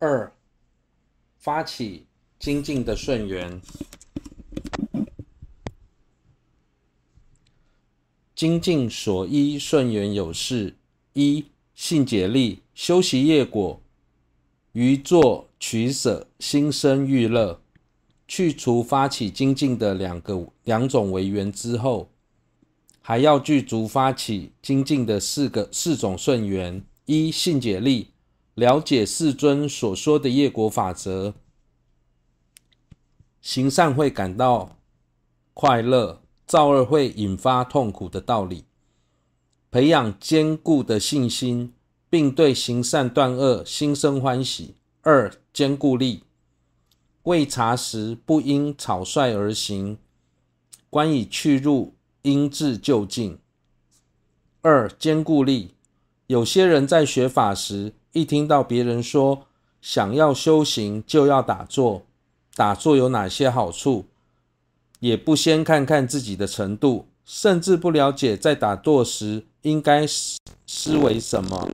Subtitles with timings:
[0.00, 0.32] 二、
[1.38, 2.06] 发起
[2.38, 3.60] 精进的顺缘。
[8.36, 10.76] 精进所依顺缘有事：
[11.14, 13.82] 一、信解力，修习业果，
[14.70, 17.60] 于作取舍，心生欲乐。
[18.28, 22.10] 去除发起精进的两个两种违缘之后，
[23.00, 28.10] 还要具足发起精进的四个四种顺缘：一、信解力，
[28.58, 31.32] 了解世尊所说的业果法则，
[33.40, 34.76] 行善会感到
[35.54, 36.20] 快乐。
[36.44, 38.64] 造恶会引发痛苦的道理，
[39.70, 41.74] 培养坚固的信心，
[42.08, 44.74] 并对行善断恶心生欢喜。
[45.02, 46.24] 二、坚固力，
[47.24, 49.98] 未察时不应草率而行，
[50.88, 53.38] 观已去入，应至就近。
[54.62, 55.74] 二、坚固力，
[56.28, 59.46] 有些人在学法时，一听到别人说
[59.80, 62.02] 想要修行就要打坐，
[62.54, 64.06] 打坐有哪些好处？
[65.00, 70.04] 也不先看看自己的程度，甚至不了解在打坐时应该
[70.66, 71.68] 思维什么，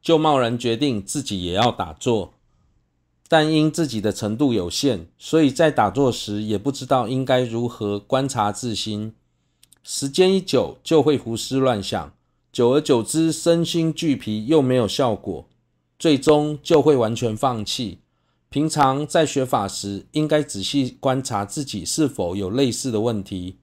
[0.00, 2.32] 就贸然决定自己也要打坐。
[3.30, 9.14] 但因自己的程度有限，所以在打坐时也不知道应该如何观察自心。
[9.82, 12.14] 时间一久，就会胡思乱想，
[12.52, 15.48] 久而久之，身心俱疲，又没有效果，
[15.98, 17.98] 最终就会完全放弃。
[18.48, 23.58] 平常在学法时，应该仔细观察自己是否有类似的问题。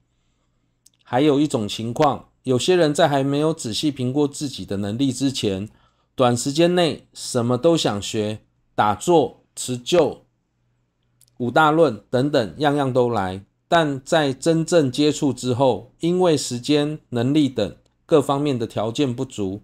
[1.02, 5.68] 还有一种情况，有些人在还没有仔细评估自己的能力之前，
[6.14, 8.38] 短时间内什么都想学，
[8.76, 10.22] 打坐、持咒、
[11.38, 13.42] 五大论等等，样样都来。
[13.68, 17.76] 但在真正接触之后，因为时间、能力等
[18.06, 19.62] 各方面的条件不足，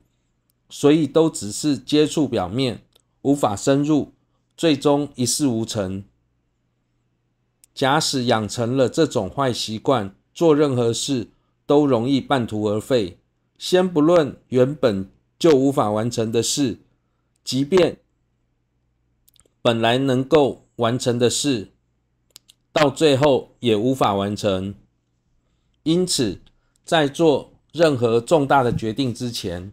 [0.69, 2.83] 所以都只是接触表面，
[3.23, 4.12] 无法深入。
[4.55, 6.05] 最终一事无成。
[7.75, 11.30] 假使养成了这种坏习惯，做任何事
[11.67, 13.19] 都容易半途而废。
[13.58, 16.80] 先不论原本就无法完成的事，
[17.42, 17.98] 即便
[19.63, 21.73] 本来能够完成的事，
[22.73, 24.74] 到最后也无法完成。
[25.83, 26.42] 因此，
[26.85, 29.73] 在做任何重大的决定之前，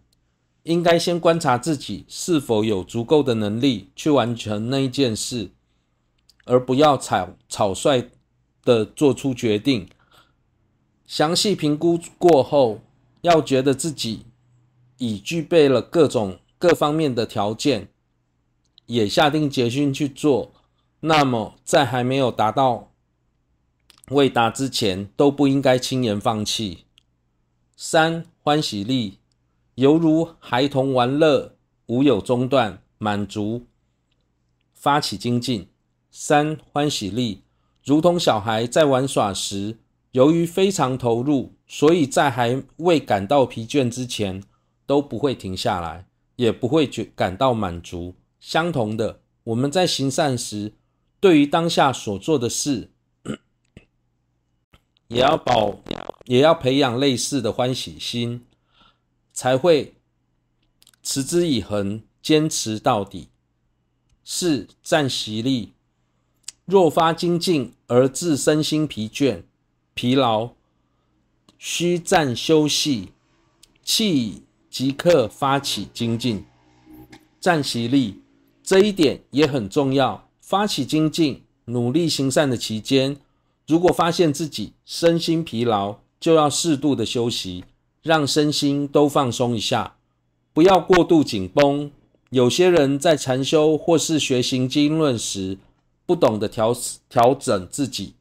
[0.64, 5.52] 应该先观察自己是否有足够的能力去完成那一件事，
[6.46, 8.10] 而不要草草率
[8.64, 9.90] 的做出决定。
[11.06, 12.80] 详细评估过后，
[13.22, 14.28] 要觉得自己
[14.98, 17.90] 已具备了各种各方面的条件，
[18.86, 20.54] 也下定决心去做，
[21.02, 22.92] 那么在还没有达到
[24.10, 26.86] 未达之前，都不应该轻言放弃。
[27.82, 29.20] 三、欢喜力。
[29.76, 33.68] 犹如孩童玩乐，无有中断，满足，
[34.74, 35.70] 发起精进。
[36.12, 37.44] 三、欢喜力，
[37.86, 39.78] 如同小孩在玩耍时，
[40.12, 44.44] 由于非常投入，所以在还未感到疲倦之前，
[44.86, 48.16] 都不会停下来，也不会觉感到满足。
[48.42, 50.74] 相同的，我们在行善时，
[51.22, 52.92] 对于当下所做的事，
[55.10, 55.76] 也要保，
[56.26, 58.46] 也要培养类似的欢喜心。
[59.32, 59.96] 才会
[61.02, 63.30] 持之以恒，坚持到底。
[64.24, 65.72] 四、暂习力，
[66.66, 69.44] 若发精进而致身心疲倦、
[69.94, 70.52] 疲劳，
[71.58, 73.14] 须暂休息，
[73.82, 76.46] 气即刻发起精进。
[77.40, 78.22] 暂习力
[78.62, 80.30] 这一点也很重要。
[80.42, 83.16] 发起精进、努力行善的期间，
[83.70, 87.64] 如果发现自己身心疲劳，就要适度的休息。
[88.02, 89.98] 让身心都放松一下，
[90.54, 91.92] 不要过度紧绷。
[92.30, 95.58] 有些人在禅修或是学习经论时，
[96.06, 96.74] 不懂得调
[97.10, 98.14] 调整自己，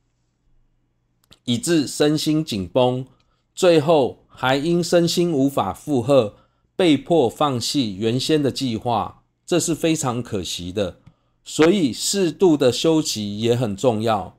[1.44, 3.06] 以致身心紧绷，
[3.54, 6.34] 最后还因身心无法负荷，
[6.74, 10.98] 被迫放弃原先的计划，这是非常可惜的。
[11.44, 14.37] 所以适度的休息也很重要。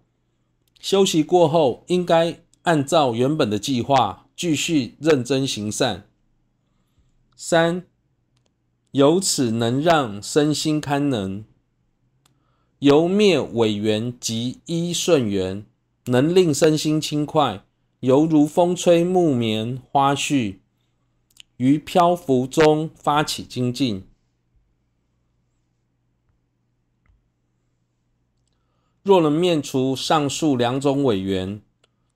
[0.80, 4.26] 休息过后，应该按照原本的计划。
[4.40, 6.08] 继续认真行善。
[7.36, 7.84] 三，
[8.92, 11.44] 由此能让身心堪能，
[12.80, 15.66] 由灭违缘及依顺缘，
[16.06, 17.66] 能令身心轻快，
[18.00, 20.60] 犹如风吹木棉花絮，
[21.58, 24.09] 于漂浮中发起精进。
[29.04, 31.62] 若能灭除上述两种违缘，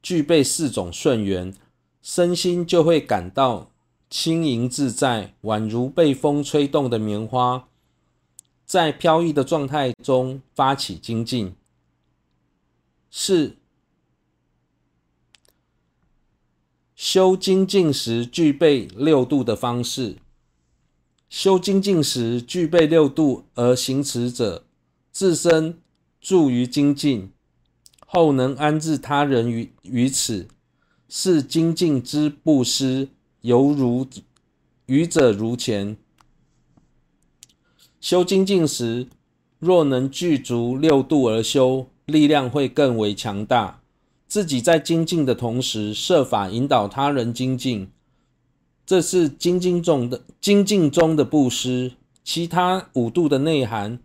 [0.02, 1.54] 具备四种顺缘。
[2.02, 3.72] 身心就会感到
[4.10, 7.70] 轻盈自在，宛如被风吹动的棉花，
[8.66, 11.56] 在飘逸的状态中发起精进，
[13.10, 13.56] 是
[16.94, 20.18] 修精进时具备六度的方式。
[21.30, 24.66] 修精进时具备六度而行持者，
[25.12, 25.82] 自身
[26.24, 27.34] 助于精进，
[28.00, 30.48] 后能安置他人于于此，
[31.10, 33.10] 是精进之布施，
[33.42, 34.08] 犹如
[34.86, 35.98] 愚者如前。
[38.00, 39.08] 修精进时，
[39.60, 43.82] 若能具足六度而修，力量会更为强大。
[44.26, 47.90] 自己在精进的同时，设法引导他人精进，
[48.86, 51.92] 这是精进中的精进中的布施。
[52.24, 54.00] 其他五度的内涵，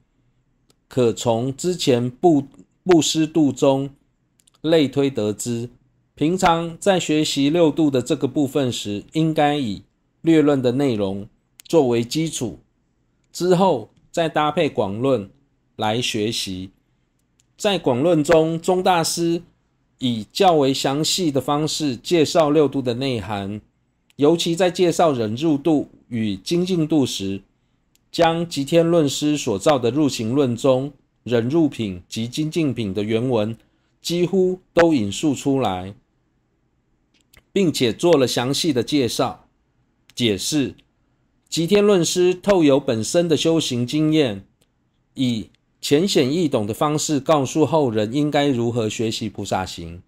[0.88, 2.44] 可从之前布
[2.82, 3.90] 布施度中
[4.62, 5.68] 类推得知。
[6.14, 9.82] 平常在学习六度的这个部分时，应该以
[10.22, 11.28] 略论的内容
[11.62, 12.58] 作为基础。
[13.32, 15.30] 之后再搭配广论
[15.76, 16.70] 来学习。
[17.56, 19.42] 在广论中，宗大师
[19.98, 23.60] 以较为详细的方式介绍六度的内涵，
[24.16, 27.42] 尤其在介绍忍辱度与精进度时，
[28.10, 33.56] 将吉天论师所造的入行论中忍辱品及精进品的原文
[34.00, 35.94] 几乎都引述出来，
[37.52, 39.46] 并且做了详细的介绍
[40.14, 40.74] 解释。
[41.48, 44.44] 吉天论师透由本身的修行经验，
[45.14, 45.50] 以
[45.80, 50.02] 浅显易懂的方式告诉后人应该如何学习菩萨行。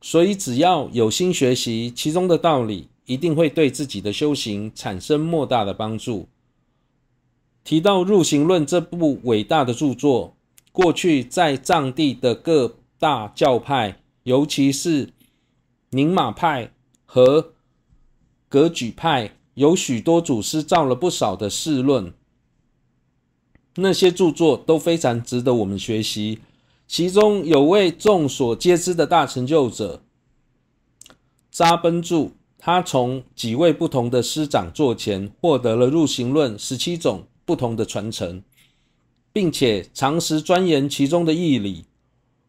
[0.00, 6.28] 所以，只要有心学习其中的道理，一定会对自己的修行产生莫大的帮助。
[7.64, 10.36] 提到《入行论》这部伟大的著作，
[10.70, 15.08] 过去在藏地的各大教派，尤其是
[15.90, 16.70] 宁玛派
[17.04, 17.54] 和
[18.48, 19.36] 格举派。
[19.54, 22.12] 有许多祖师造了不少的释论，
[23.76, 26.40] 那些著作都非常值得我们学习。
[26.88, 30.02] 其中有位众所皆知的大成就者
[31.52, 38.42] 扎奔着，他从几位不同的师长座前获得了入行论十七种不同的传承，
[39.32, 41.84] 并且长时钻研其中的义理，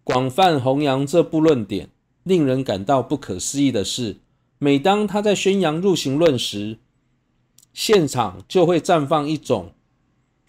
[0.04, 1.90] 广泛弘扬这部论点。
[2.24, 4.18] 令人感到不可思议的是，
[4.58, 6.80] 每当他在宣扬入行论时，
[7.72, 9.74] 现场就会绽放一种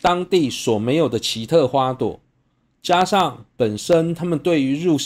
[0.00, 2.19] 当地所没有的奇特花朵，
[2.81, 4.96] 加上本身他们对于入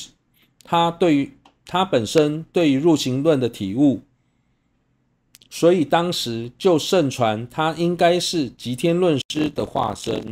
[0.63, 1.33] 他对于
[1.67, 4.03] 他本身对于入行论的体悟，
[5.51, 10.25] 所以当时就盛传他应该是吉天论师的化身。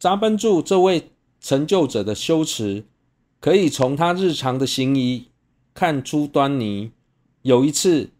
[0.00, 1.10] 扎奔着这位
[1.40, 2.84] 成就者的修持，
[3.38, 5.28] 可以从他日常的行仪
[5.72, 6.90] 看出端倪。
[7.42, 8.10] 有一次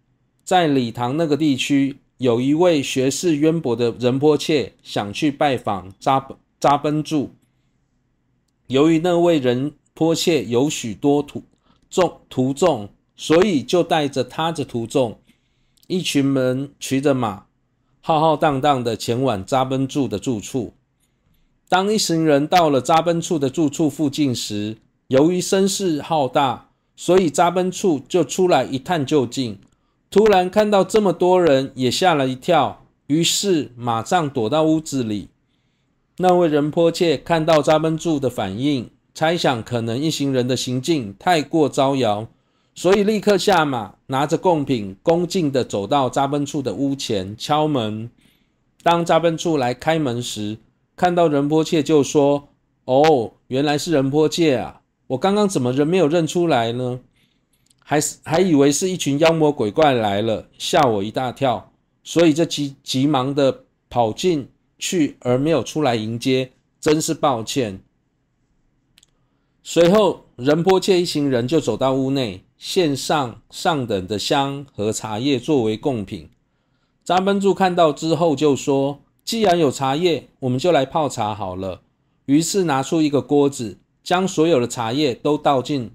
[0.44, 1.96] 在理塘那个地区。
[2.18, 6.24] 有一位学识渊博的仁波切想去拜访扎
[6.60, 7.32] 扎奔柱，
[8.68, 11.42] 由于那位仁波切有许多徒
[11.90, 15.18] 众徒众，所以就带着他的徒众，
[15.88, 17.46] 一群人骑着马，
[18.00, 20.74] 浩浩荡荡的前往扎奔着的住处。
[21.68, 24.76] 当一行人到了扎奔处的住处附近时，
[25.08, 29.58] 由于声势浩大，所以扎奔处就出来一探究竟。
[30.10, 35.30] 突然看到这么多人，也吓了一跳，于是马上躲到屋子里。
[36.18, 42.28] 那位仁波切看到扎奔着的反应，猜想可能一行人的行径太过招摇，
[42.74, 48.10] 所以立刻下马，拿着贡品，恭敬地走到扎奔处的屋前敲门。
[48.82, 50.58] 当扎奔处来开门时，
[50.94, 52.50] 看到仁波切就说
[52.84, 54.82] ：“哦，原来是仁波切啊！
[55.06, 57.00] 我刚刚怎么人没有认出来呢？”
[57.82, 61.72] 还是还以为是一群妖魔鬼怪来了，吓我一大跳，
[62.04, 67.80] 所以就急急忙的跑进去，而没有出来迎接，真是抱歉。
[69.62, 76.30] 随后，仁波切一行人就走到屋内，献上上等的香和茶叶作为贡品。
[77.02, 81.82] 扎奔柱看到之后就说：“既然有茶叶，我们就来泡茶好了。”
[82.26, 85.90] 于是拿出一个锅子，将所有的茶叶都倒进。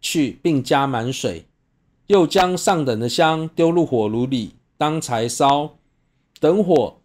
[0.00, 1.46] 去，并加满水，
[2.06, 5.74] 又将上等的香丢入火炉里当柴烧，
[6.38, 7.00] 等火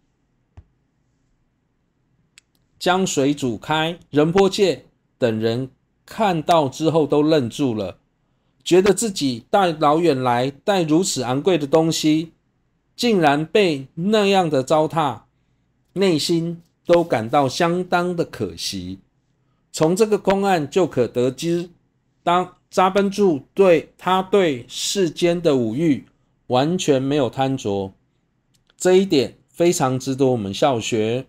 [2.78, 3.98] 将水煮开。
[4.10, 4.84] 仁波切
[5.18, 5.72] 等人
[6.06, 7.98] 看到之后都愣住了，
[8.66, 12.32] 觉得自己大老远来带如此昂贵的东西，
[12.96, 15.20] 竟然被那样的糟蹋，
[15.92, 18.98] 内心都感到相当的可惜。
[19.70, 21.70] 从这个公案就可得知，
[22.24, 26.04] 当扎奔柱对他对世间的五欲
[26.48, 27.92] 完全没有贪着，
[28.76, 31.26] 这一点非常值得我们效学。